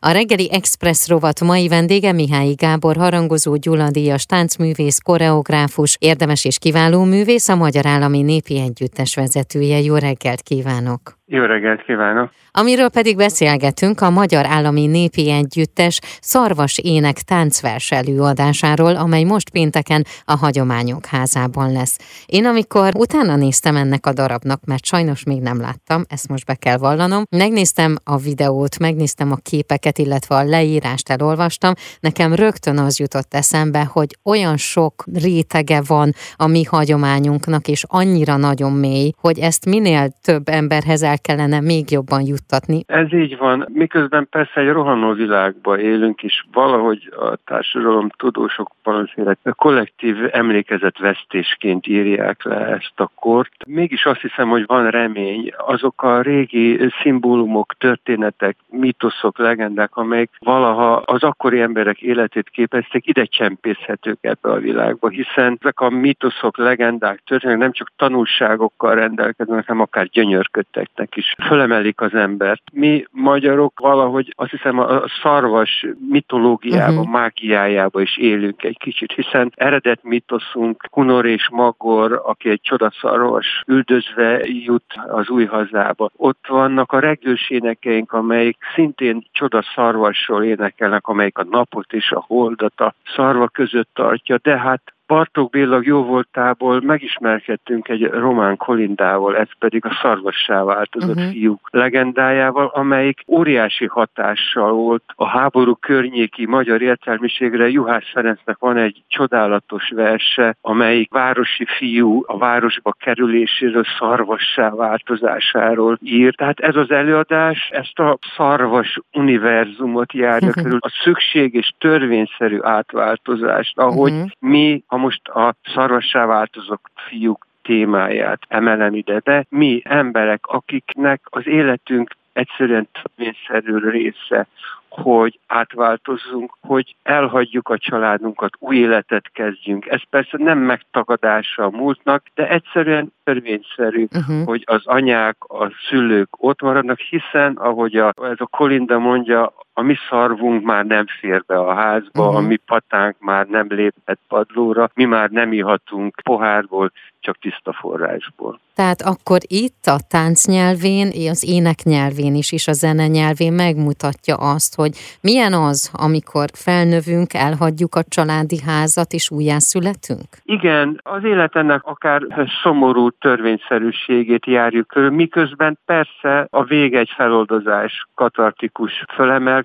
[0.00, 7.04] A reggeli Express rovat mai vendége Mihály Gábor harangozó gyuladíjas táncművész, koreográfus, érdemes és kiváló
[7.04, 9.80] művész, a Magyar Állami Népi Együttes vezetője.
[9.80, 11.17] Jó reggelt kívánok!
[11.30, 12.30] Jó reggelt kívánok!
[12.50, 20.04] Amiről pedig beszélgetünk a Magyar Állami Népi Együttes Szarvas Ének táncvers előadásáról, amely most pénteken
[20.24, 22.24] a Hagyományok házában lesz.
[22.26, 26.54] Én amikor utána néztem ennek a darabnak, mert sajnos még nem láttam, ezt most be
[26.54, 32.98] kell vallanom, megnéztem a videót, megnéztem a képeket, illetve a leírást elolvastam, nekem rögtön az
[32.98, 39.38] jutott eszembe, hogy olyan sok rétege van a mi hagyományunknak, és annyira nagyon mély, hogy
[39.38, 42.82] ezt minél több emberhez el kellene még jobban juttatni.
[42.86, 49.36] Ez így van, miközben persze egy rohanó világban élünk, és valahogy a társadalom tudósok valamiféle
[49.56, 53.66] kollektív emlékezetvesztésként írják le ezt a kort.
[53.66, 55.52] Mégis azt hiszem, hogy van remény.
[55.56, 63.24] Azok a régi szimbólumok, történetek, mítoszok, legendák, amelyek valaha az akkori emberek életét képezték, ide
[63.24, 69.82] csempészhetők ebbe a világba, hiszen ezek a mítoszok, legendák, történetek nem csak tanulságokkal rendelkeznek, hanem
[69.82, 72.62] akár gyönyörködtek embernek is fölemelik az embert.
[72.72, 77.12] Mi magyarok valahogy azt hiszem a szarvas mitológiában, uh-huh.
[77.12, 84.40] mágiájában is élünk egy kicsit, hiszen eredet mitoszunk Hunor és Magor, aki egy csodaszarvas üldözve
[84.44, 86.10] jut az új hazába.
[86.16, 92.80] Ott vannak a regős énekeink, amelyik szintén csodaszarvasról énekelnek, amelyik a napot és a holdat
[92.80, 99.48] a szarva között tartja, de hát Bartók Bélag jó voltából megismerkedtünk egy román kolindával, ez
[99.58, 101.32] pedig a szarvassá változott uh-huh.
[101.32, 107.68] fiúk legendájával, amelyik óriási hatással volt a háború környéki magyar értelmiségre.
[107.68, 116.34] Juhász Ferencnek van egy csodálatos verse, amelyik városi fiú a városba kerüléséről, szarvassá változásáról ír.
[116.34, 120.62] Tehát ez az előadás ezt a szarvas univerzumot járja uh-huh.
[120.62, 124.28] körül, a szükség és törvényszerű átváltozást, ahogy uh-huh.
[124.38, 129.44] mi a most a szarvassá változók fiúk témáját emelem ide be.
[129.48, 134.46] Mi emberek, akiknek az életünk egyszerűen törvényszerű része,
[134.88, 139.86] hogy átváltozzunk, hogy elhagyjuk a családunkat, új életet kezdjünk.
[139.86, 144.44] Ez persze nem megtagadása a múltnak, de egyszerűen törvényszerű, uh-huh.
[144.44, 149.82] hogy az anyák, a szülők ott maradnak, hiszen, ahogy a, ez a Kolinda mondja, a
[149.82, 152.36] mi szarvunk már nem fér be a házba, uh-huh.
[152.36, 158.60] a mi patánk már nem léphet padlóra, mi már nem ihatunk pohárból, csak tiszta forrásból.
[158.74, 164.74] Tehát akkor itt a táncnyelvén, az ének nyelvén is, és a zene nyelvén megmutatja azt,
[164.74, 170.28] hogy milyen az, amikor felnövünk, elhagyjuk a családi házat, és újjászületünk?
[170.44, 172.22] Igen, az élet ennek akár
[172.62, 179.04] szomorú törvényszerűségét járjuk körül, miközben persze a vége egy feloldozás, katartikus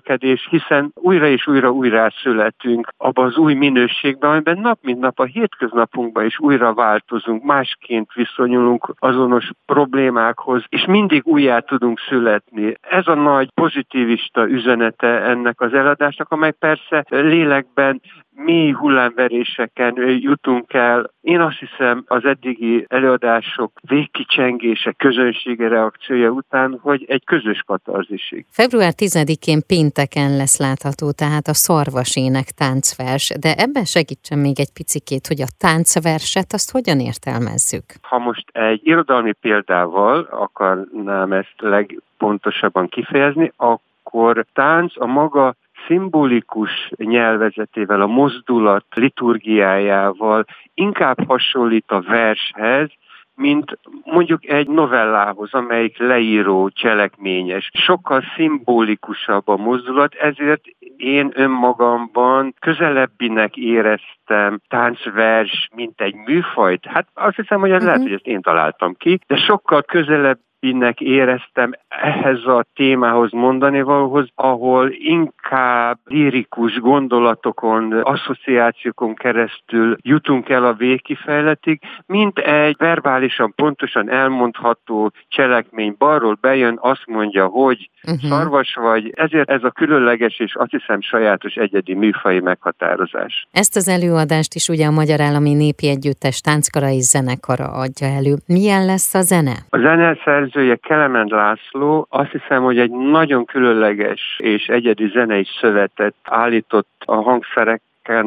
[0.04, 5.18] fölemelkedés, hiszen újra és újra újra születünk abba az új minőségben, amiben nap mint nap
[5.18, 12.74] a hétköznapunkban is újra változunk, másként viszonyulunk azonos problémákhoz, és mindig újjá tudunk születni.
[12.80, 18.00] Ez a nagy pozitivista üzenete ennek az eladásnak, amely persze lélekben
[18.34, 21.10] mély hullámveréseken jutunk el.
[21.20, 28.46] Én azt hiszem az eddigi előadások végkicsengése, közönsége reakciója után, hogy egy közös katarzisig.
[28.50, 35.26] Február 10-én pénteken lesz látható tehát a szarvasének táncvers, de ebben segítsen még egy picikét,
[35.26, 37.84] hogy a táncverset azt hogyan értelmezzük?
[38.02, 45.54] Ha most egy irodalmi példával akarnám ezt legpontosabban kifejezni, akkor tánc a maga
[45.86, 52.90] szimbolikus nyelvezetével, a mozdulat liturgiájával inkább hasonlít a vershez,
[53.36, 57.70] mint mondjuk egy novellához, amelyik leíró, cselekményes.
[57.72, 60.62] Sokkal szimbolikusabb a mozdulat, ezért
[60.96, 66.86] én önmagamban közelebbinek éreztem táncvers, mint egy műfajt.
[66.86, 67.88] Hát azt hiszem, hogy ez uh-huh.
[67.88, 73.82] lehet, hogy ezt én találtam ki, de sokkal közelebb innek éreztem ehhez a témához mondani
[73.82, 84.10] valóhoz, ahol inkább lirikus gondolatokon, asszociációkon keresztül jutunk el a végkifejletig, mint egy verbálisan pontosan
[84.10, 85.94] elmondható cselekmény.
[85.98, 88.30] Balról bejön, azt mondja, hogy uh-huh.
[88.30, 93.46] szarvas vagy, ezért ez a különleges és azt hiszem sajátos egyedi műfai meghatározás.
[93.52, 98.34] Ezt az előadást is ugye a Magyar Állami Népi Együttes Tánckarai Zenekara adja elő.
[98.46, 99.54] Milyen lesz a zene?
[99.68, 100.14] A zene
[100.54, 107.14] szerzője Kelement László azt hiszem, hogy egy nagyon különleges és egyedi zenei szövetet állított a
[107.14, 107.80] hangszerek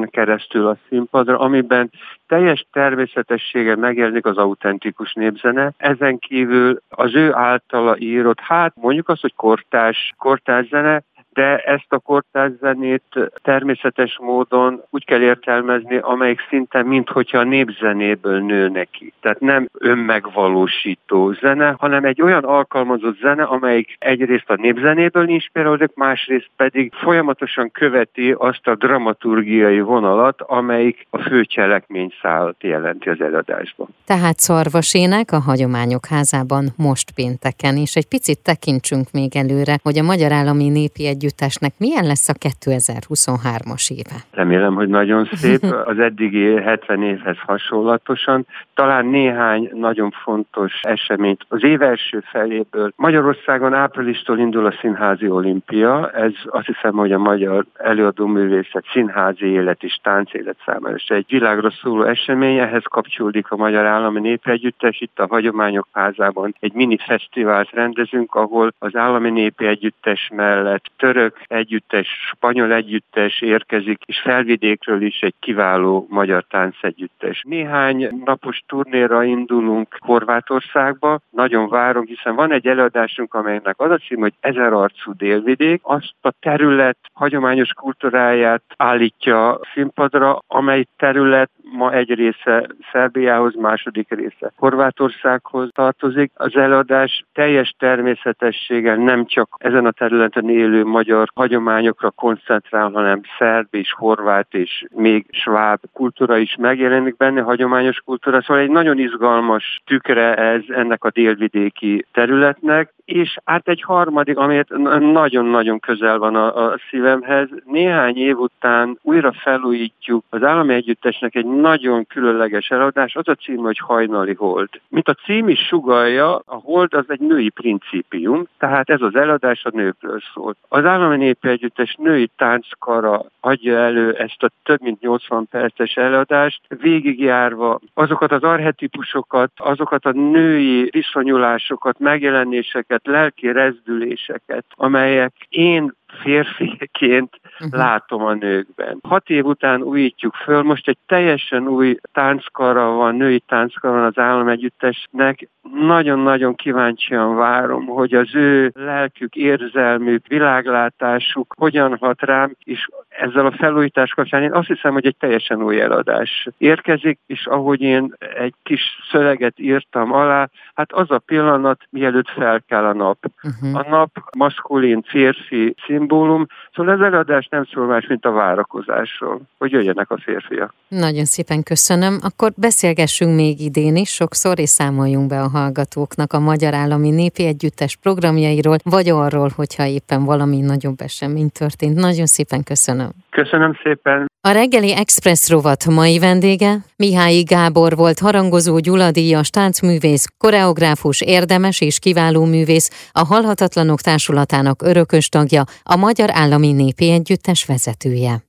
[0.10, 1.92] keresztül a színpadra, amiben
[2.28, 5.72] teljes természetessége megjelenik az autentikus népzene.
[5.78, 11.04] Ezen kívül az ő általa írott, hát mondjuk azt, hogy kortás, kortás zene,
[11.38, 13.04] de ezt a kortárs zenét
[13.44, 19.14] természetes módon úgy kell értelmezni, amelyik szinte minthogyha a népzenéből nő neki.
[19.22, 26.50] Tehát nem önmegvalósító zene, hanem egy olyan alkalmazott zene, amelyik egyrészt a népzenéből inspirálódik, másrészt
[26.56, 33.88] pedig folyamatosan követi azt a dramaturgiai vonalat, amelyik a fő cselekmény szállat jelenti az előadásban.
[34.06, 40.04] Tehát szarvasének a Hagyományok Házában most pénteken, és egy picit tekintsünk még előre, hogy a
[40.04, 44.16] Magyar Állami Népi Együttesnek milyen lesz a 2023-as éve.
[44.32, 45.64] Remélem, hogy nagyon szép.
[45.64, 48.46] Az eddigi 70 évhez hasonlatosan.
[48.74, 51.46] Talán néhány nagyon fontos eseményt.
[51.48, 56.10] Az év első feléből Magyarországon áprilistól indul a Színházi Olimpia.
[56.10, 61.70] Ez azt hiszem, hogy a magyar előadóművészet színházi élet és táncélet számára is egy világra
[61.70, 62.58] szóló esemény.
[62.58, 65.02] Ehhez kapcsolódik a Magyar Állami Népi Együttes.
[65.02, 70.86] Itt a Hagyományok Házában egy mini fesztivált rendezünk, ahol az Állami Népi Együttes mellett
[71.18, 77.44] török együttes, spanyol együttes érkezik, és felvidékről is egy kiváló magyar táncegyüttes.
[77.48, 84.20] Néhány napos turnéra indulunk Horvátországba, nagyon várom, hiszen van egy előadásunk, amelynek az a cím,
[84.20, 92.14] hogy Ezer arcú délvidék, azt a terület hagyományos kultúráját állítja színpadra, amely terület ma egy
[92.14, 96.32] része Szerbiához, második része Horvátországhoz tartozik.
[96.36, 103.68] Az előadás teljes természetességgel nem csak ezen a területen élő magyar hagyományokra koncentrál, hanem szerb
[103.72, 108.42] és horvát és még sváb kultúra is megjelenik benne, hagyományos kultúra.
[108.42, 114.70] Szóval egy nagyon izgalmas tükre ez ennek a délvidéki területnek, és hát egy harmadik, amelyet
[115.00, 121.46] nagyon-nagyon közel van a, a szívemhez, néhány év után újra felújítjuk az állami együttesnek egy
[121.46, 124.70] nagyon különleges eladás, az a cím, hogy Hajnali Hold.
[124.88, 129.66] Mint a cím is sugalja, a hold az egy női principium, tehát ez az eladás
[129.66, 130.56] a nőkről szól.
[130.68, 136.62] Az állami népi együttes női tánckara adja elő ezt a több mint 80 perces eladást,
[136.68, 147.80] végigjárva azokat az arhetipusokat, azokat a női viszonyulásokat, megjelenéseket, lelki rezdüléseket, amelyek én férfiként uh-huh.
[147.80, 149.00] látom a nőkben.
[149.04, 154.18] Hat év után újítjuk föl, most egy teljesen új tánckara van, női tánckara van az
[154.18, 155.50] államegyüttesnek.
[155.74, 162.88] Nagyon-nagyon kíváncsian várom, hogy az ő lelkük, érzelmük, világlátásuk hogyan hat rám, és
[163.20, 167.82] ezzel a felújítás kapcsán én azt hiszem, hogy egy teljesen új eladás érkezik, és ahogy
[167.82, 168.82] én egy kis
[169.12, 173.18] szöveget írtam alá, hát az a pillanat, mielőtt fel kell a nap.
[173.44, 173.80] Uh-huh.
[173.80, 179.72] A nap maszkulin, férfi szimbólum, szóval ez eladás nem szól más, mint a várakozásról, hogy
[179.72, 180.74] jöjjenek a férfiak.
[180.88, 182.18] Nagyon szépen köszönöm.
[182.22, 187.46] Akkor beszélgessünk még idén is sokszor, és számoljunk be a hallgatóknak a Magyar Állami Népi
[187.46, 191.96] Együttes programjairól, vagy arról, hogyha éppen valami nagyobb esemény történt.
[191.96, 193.07] Nagyon szépen köszönöm.
[193.30, 194.26] Köszönöm szépen.
[194.42, 202.00] A reggeli Express rovat mai vendége Mihály Gábor volt harangozó gyuladíjas táncművész, koreográfus, érdemes és
[202.00, 208.47] kiváló művész, a Halhatatlanok Társulatának örökös tagja, a Magyar Állami Népi Együttes vezetője.